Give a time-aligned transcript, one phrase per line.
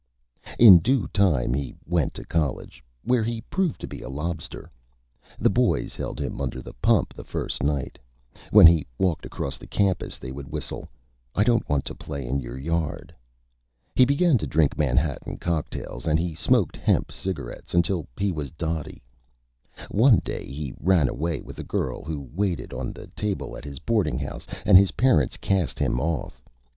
[0.57, 4.71] In Due Time he went to College, where he proved to be a Lobster.
[5.37, 7.99] The Boys held him under the Pump the first Night.
[8.49, 10.89] When he walked across the Campus, they would whistle,
[11.35, 13.13] "I don't Want to Play in Your Yard."
[13.95, 19.03] He began to drink Manhattan Cocktails, and he smoked Hemp Cigarettes until he was Dotty.
[19.91, 23.77] One Day he ran away with a Girl who waited on the Table at his
[23.77, 26.41] Boarding House, and his Parents Cast him Off.